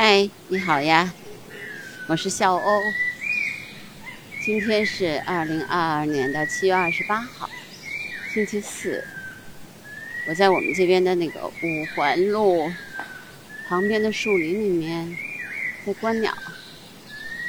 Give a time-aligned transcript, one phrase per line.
[0.00, 1.12] 嗨，你好呀，
[2.06, 2.82] 我是笑欧。
[4.44, 7.50] 今天是二零二二年的七月二十八号，
[8.32, 9.02] 星期四。
[10.28, 12.70] 我在我们这边的那个五环路
[13.66, 15.18] 旁边的树林里面
[15.84, 16.32] 在观鸟，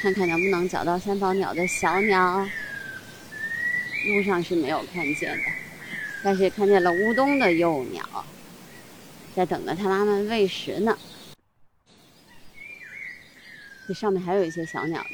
[0.00, 2.48] 看看能不能找到三宝鸟的小鸟。
[4.06, 5.44] 路上是没有看见的，
[6.22, 8.24] 但是看见了乌冬的幼鸟，
[9.36, 10.96] 在等着它妈妈喂食呢。
[13.88, 15.08] 这上面还有一些小鸟的，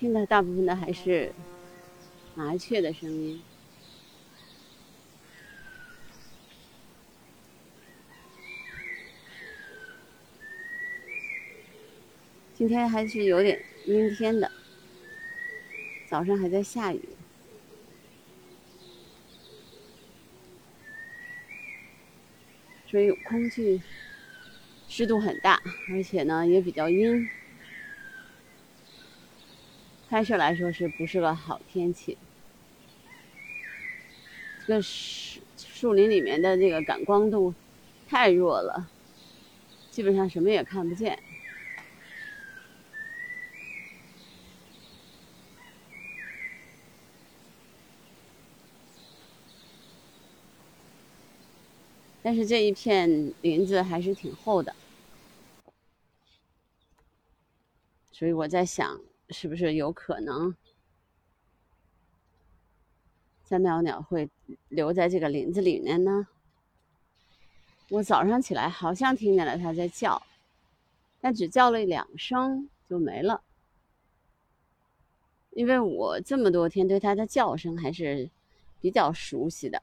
[0.00, 1.30] 听的大部分的还是
[2.34, 3.42] 麻雀的声音。
[12.54, 14.50] 今天还是有点阴天的，
[16.08, 17.02] 早上还在下雨，
[22.86, 23.82] 所以空气。
[24.94, 27.30] 湿度很大，而且呢也比较阴，
[30.06, 32.18] 拍摄来说是不是个好天气？
[34.58, 37.54] 这个树树林里面的这个感光度
[38.04, 38.90] 太弱了，
[39.88, 41.22] 基本上什么也看不见。
[52.20, 54.81] 但是这一片林子还是挺厚的。
[58.22, 60.54] 所以我在想，是不是有可能
[63.42, 64.30] 三苗鸟会
[64.68, 66.28] 留在这个林子里面呢？
[67.88, 70.22] 我早上起来好像听见了它在叫，
[71.20, 73.42] 但只叫了两声就没了。
[75.50, 78.30] 因为我这么多天对它的叫声还是
[78.80, 79.82] 比较熟悉的。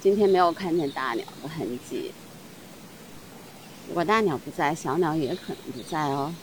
[0.00, 2.12] 今天没有看见大鸟的痕迹。
[3.86, 6.34] 如果大鸟不在，小鸟也可能不在哦。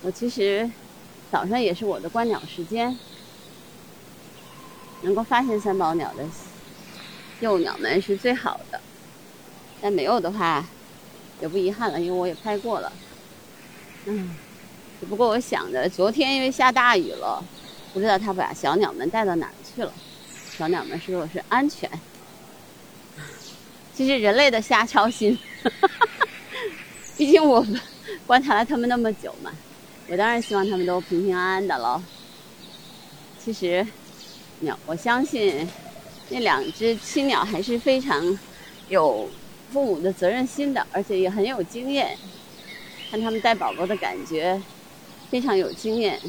[0.00, 0.70] 我其实
[1.30, 2.98] 早上也是我的观鸟时间，
[5.02, 6.24] 能够发现三宝鸟的
[7.40, 8.80] 幼鸟们是最好的。
[9.82, 10.64] 但没有的话，
[11.42, 12.90] 也不遗憾了，因为我也拍过了。
[14.06, 14.34] 嗯。
[15.02, 17.42] 只不过我想着，昨天因为下大雨了，
[17.92, 19.92] 不知道他把小鸟们带到哪儿去了。
[20.56, 21.90] 小鸟们是否是安全？
[23.92, 25.36] 其实人类的瞎操心，
[27.18, 27.66] 毕竟我
[28.28, 29.50] 观察了他们那么久嘛，
[30.06, 32.00] 我当然希望他们都平平安安的喽。
[33.44, 33.84] 其实，
[34.60, 35.68] 鸟，我相信
[36.28, 38.38] 那两只青鸟还是非常
[38.88, 39.28] 有
[39.72, 42.16] 父母的责任心的，而且也很有经验。
[43.10, 44.62] 看他们带宝宝的感觉。
[45.32, 46.20] 非常有经验，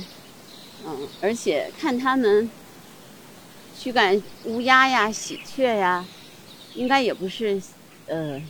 [0.85, 2.49] 嗯，而且看他们
[3.77, 6.07] 驱赶乌鸦呀、喜鹊呀，
[6.73, 7.61] 应该也不是
[8.07, 8.41] 呃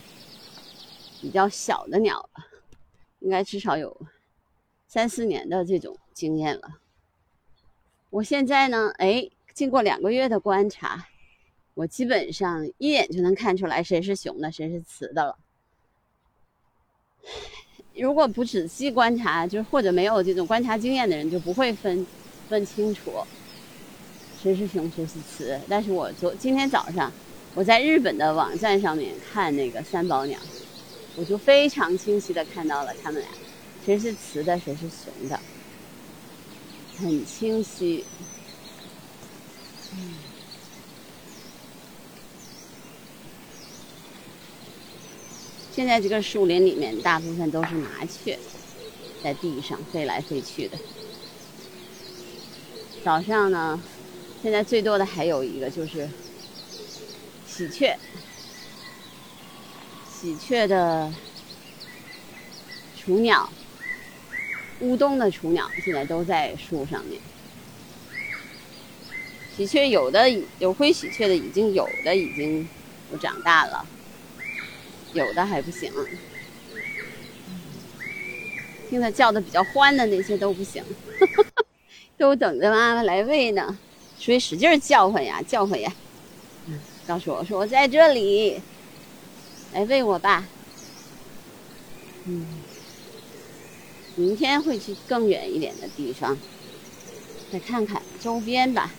[1.20, 2.46] 比较小的鸟了，
[3.22, 4.00] 应该至少有
[4.88, 6.78] 三四年的这种经验了。
[8.12, 11.08] 我现在呢，哎，经过两个月的观察，
[11.74, 15.36] 我基本上一眼就能看出来谁是雄的，谁是雌的了。
[17.96, 22.06] 如果不仔细观察，就是或者没有这种观察经验的人，就不会分
[22.50, 23.14] 分清楚
[24.42, 25.60] 谁是雄谁是雌。
[25.70, 27.12] 但是我昨今天早上
[27.54, 30.40] 我在日本的网站上面看那个三宝鸟，
[31.16, 33.30] 我就非常清晰的看到了他们俩，
[33.86, 35.40] 谁是雌的，谁是雄的，
[36.98, 38.04] 很清晰。
[39.94, 40.33] 嗯。
[45.76, 48.38] 现在这个树林里面大部分都是麻雀，
[49.24, 50.78] 在地上飞来飞去的。
[53.04, 53.82] 早上呢，
[54.44, 56.08] 现在最多的还有一个就是
[57.48, 57.98] 喜鹊，
[60.12, 61.12] 喜鹊的
[62.96, 63.50] 雏鸟，
[64.80, 67.20] 乌冬的雏鸟现在都在树上面。
[69.58, 70.30] 喜鹊有的
[70.60, 72.68] 有灰喜鹊的，已经有的已经
[73.12, 73.84] 都长大了。
[75.14, 75.92] 有的还不行，
[78.90, 80.84] 听它叫的比较欢的那些都不行，
[82.18, 83.78] 都等着妈妈来喂呢，
[84.18, 85.94] 所以使劲叫唤呀，叫唤呀，
[87.08, 88.62] 告诉我说我在这里，
[89.74, 90.48] 来喂我吧。
[92.26, 92.46] 嗯，
[94.16, 96.38] 明天会去更远一点的地方，
[97.52, 98.92] 再看看周边吧，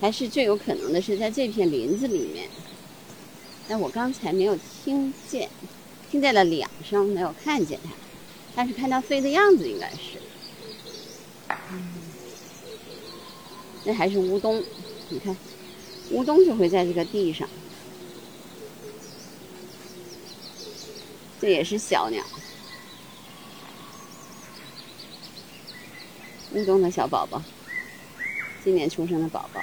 [0.00, 2.48] 还是最有可能的是在这片林子里面。
[3.68, 5.48] 但我刚才没有听见，
[6.10, 7.90] 听见了两声，没有看见它，
[8.54, 10.20] 但是看它飞的样子应该是。
[13.84, 14.62] 那还是乌冬，
[15.08, 15.36] 你看，
[16.10, 17.48] 乌冬就会在这个地上。
[21.40, 22.22] 这也是小鸟，
[26.52, 27.42] 乌冬的小宝宝，
[28.62, 29.60] 今年出生的宝宝。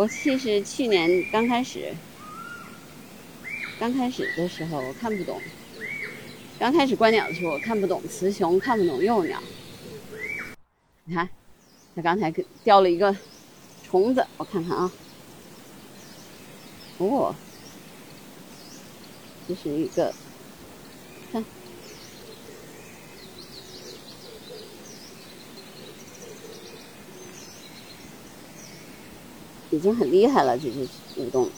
[0.00, 1.94] 我其实去年刚开始，
[3.78, 5.38] 刚开始的时候我看不懂，
[6.58, 9.38] 刚开始观鸟的时候我看不懂雌雄，看不懂幼鸟。
[11.04, 11.28] 你看，
[11.94, 12.32] 它刚才
[12.64, 13.14] 叼了一个
[13.84, 14.90] 虫子，我看看啊。
[16.96, 17.34] 哦，
[19.46, 20.14] 这是一个，
[21.30, 21.44] 看，
[29.70, 31.48] 已经很厉害了，这只舞动。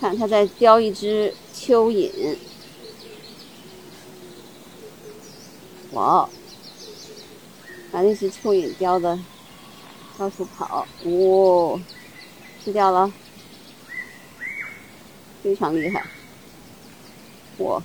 [0.00, 2.36] 看，它在叼一只蚯蚓。
[5.92, 6.28] 哇！
[7.90, 9.18] 把那只蚯蚓叼的
[10.18, 11.80] 到处跑，哇！
[12.62, 13.10] 吃掉了，
[15.42, 16.04] 非常厉害！
[17.58, 17.82] 哇！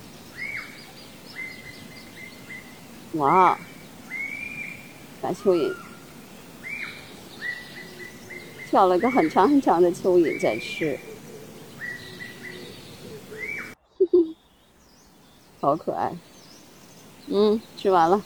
[3.14, 3.58] 哇！
[5.20, 5.72] 白蚯蚓
[8.68, 10.98] 挑了个很长很长的蚯蚓在吃，
[15.60, 16.12] 好可爱。
[17.26, 18.20] 嗯，吃完了，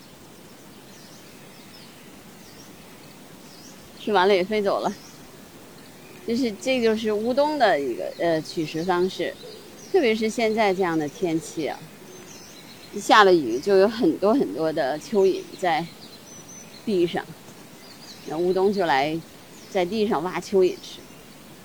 [4.01, 4.95] 吃完了也飞走了。
[6.27, 9.35] 就是这就是乌冬的一个呃取食方式，
[9.93, 11.79] 特别是现在这样的天气啊，
[12.93, 15.87] 一下了雨就有很多很多的蚯蚓在
[16.85, 17.25] 地上，
[18.27, 19.19] 那乌冬就来
[19.71, 21.01] 在地上挖蚯蚓吃。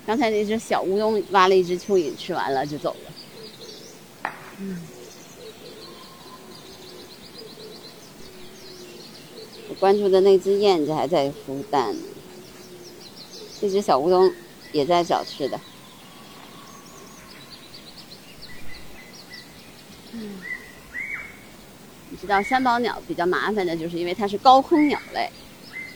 [0.06, 4.30] 刚才那只小乌冬挖了一只蚯蚓，吃完了就走了。
[4.58, 4.80] 嗯。
[9.80, 11.94] 关注的那只燕子还在孵蛋，
[13.60, 14.32] 这只小乌冬
[14.70, 15.58] 也在找吃的。
[20.14, 20.38] 嗯，
[22.10, 25.28] 你知道三宝鸟比较麻烦的就是因为它是高空鸟类，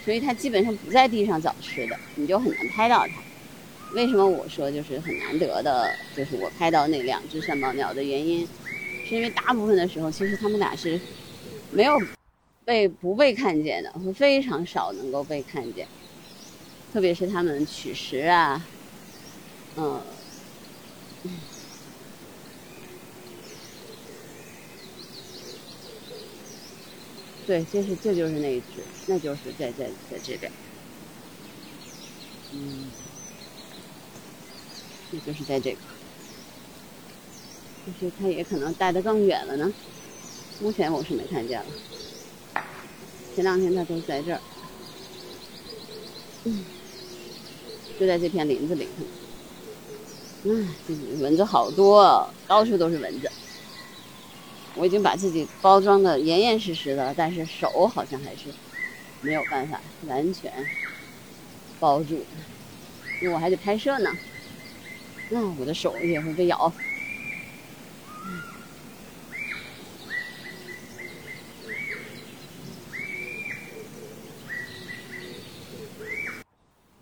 [0.05, 3.15] 所以它基本上不在地上找吃的，你就很难拍到它。
[3.95, 8.47] 为什么我说就是很难得的，就是我拍到那两只三宝鸟的原因，
[9.07, 11.01] 是因为大部分的时候其实它们俩是
[11.71, 11.97] 没有。
[12.67, 15.87] 被不被看见的，会非常少能够被看见，
[16.93, 18.61] 特别是它们取食啊，
[19.77, 20.01] 嗯，
[27.47, 30.53] 对，这是这就是那一只，那就是在在在这边，
[32.51, 32.95] 嗯，
[35.11, 35.83] 这就是在这个，
[37.85, 39.75] 就是它也可能带的更远了呢，
[40.59, 41.77] 目前我是没看见了。
[43.31, 44.43] 前两天它都在这儿，
[46.45, 46.67] 嗯，
[47.99, 49.11] 就在这片林子里头。
[50.43, 50.77] 嗯，
[51.21, 53.36] 蚊子好多，到处都是蚊子。
[54.77, 58.55] 我已经把自己包装的严严实实的，但是手好像还是
[59.21, 60.71] 没有办法完全
[61.79, 62.27] 包住，
[63.19, 64.21] 因为我还得拍摄呢。
[65.29, 66.77] 那我的手也会被咬。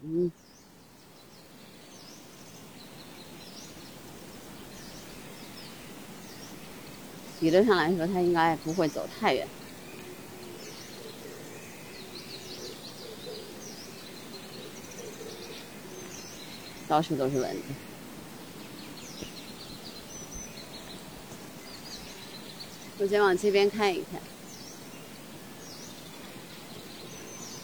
[0.03, 0.33] 嗯，
[7.45, 9.47] 理论上来说，它应该不会走太远。
[16.89, 17.63] 到处都是蚊子，
[22.97, 24.19] 我先往这边看一看，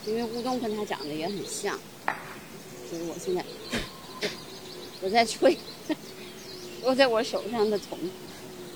[0.05, 1.79] 因为乌冬跟它长得也很像。
[2.91, 3.43] 所以我现在
[5.01, 5.57] 我在吹，
[6.85, 7.99] 落在我手上的虫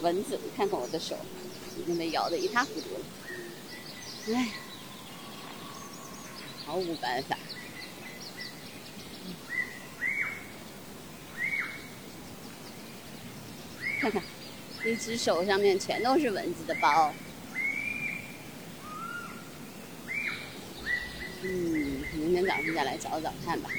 [0.04, 1.16] 蚊子，看看我的手
[1.78, 4.48] 已经被咬得一塌糊涂了，唉，
[6.66, 7.38] 毫无办法。
[13.98, 14.22] 看看，
[14.84, 17.14] 一只手上面全都是蚊子的包。
[21.40, 23.70] 嗯，明天早上再来找找看吧。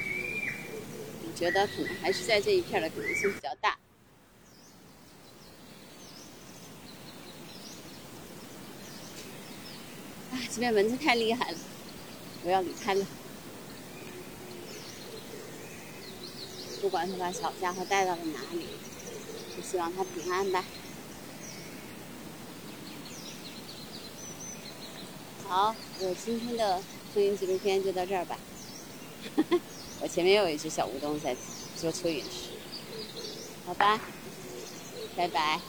[1.35, 3.77] 觉得可能还是在这一片的可能性比较大。
[10.35, 11.57] 啊，这边蚊子太厉害了，
[12.43, 13.05] 我要离开了。
[16.81, 18.67] 不管他把小家伙带到了哪里，
[19.55, 20.65] 就希望他平安吧。
[25.47, 26.81] 好，我今天的
[27.13, 28.37] 声音纪录片就到这儿吧。
[30.01, 31.33] 我前面有一只小乌冬在
[31.77, 32.49] 做蚯蚓吃，
[33.65, 34.01] 好吧，
[35.15, 35.61] 拜拜。